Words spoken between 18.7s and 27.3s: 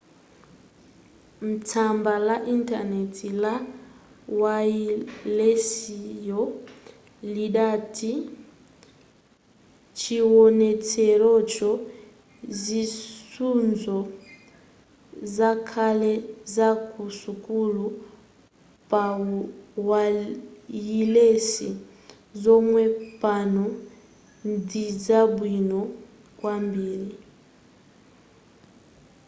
pawayilesi zomwe pano ndizabwino kwambiri